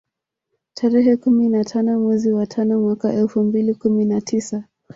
[0.73, 4.63] Tarehe kumi na tano mwezi wa tano mwaka elfu mbili kumi na tisa